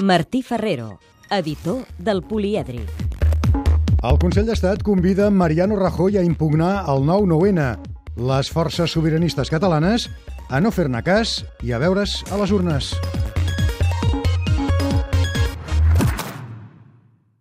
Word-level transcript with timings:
Martí 0.00 0.42
Ferrero, 0.42 1.00
editor 1.30 1.86
del 1.96 2.20
Polièdric. 2.22 2.90
El 4.04 4.18
Consell 4.20 4.44
d'Estat 4.44 4.82
convida 4.84 5.30
Mariano 5.32 5.78
Rajoy 5.80 6.18
a 6.20 6.24
impugnar 6.26 6.84
el 6.92 7.06
9-9-N, 7.08 7.64
les 8.28 8.50
forces 8.52 8.92
sobiranistes 8.92 9.48
catalanes, 9.50 10.10
a 10.52 10.60
no 10.60 10.70
fer-ne 10.70 11.00
cas 11.02 11.38
i 11.64 11.72
a 11.72 11.80
veure's 11.80 12.20
a 12.30 12.42
les 12.42 12.52
urnes. 12.52 12.92